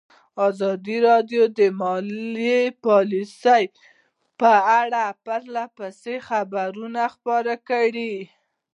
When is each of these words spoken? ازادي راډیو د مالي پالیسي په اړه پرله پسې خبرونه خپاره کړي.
ازادي 0.47 0.97
راډیو 1.09 1.43
د 1.57 1.59
مالي 1.81 2.59
پالیسي 2.85 3.63
په 4.39 4.51
اړه 4.81 5.03
پرله 5.25 5.65
پسې 5.77 6.15
خبرونه 6.29 7.01
خپاره 7.15 7.53
کړي. 7.69 8.15